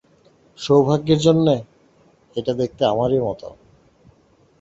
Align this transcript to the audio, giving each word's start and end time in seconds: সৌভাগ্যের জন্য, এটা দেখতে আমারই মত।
সৌভাগ্যের 0.59 1.19
জন্য, 1.19 1.47
এটা 2.35 2.51
দেখতে 2.53 2.81
আমারই 2.85 3.19
মত। 3.19 3.41